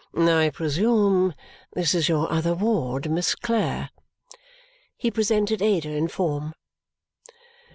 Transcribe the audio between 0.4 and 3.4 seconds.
presume this is your other ward, Miss